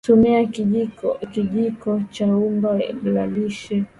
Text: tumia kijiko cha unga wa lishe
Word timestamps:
tumia 0.05 0.45
kijiko 1.31 2.01
cha 2.11 2.25
unga 2.37 2.67
wa 3.13 3.25
lishe 3.27 3.83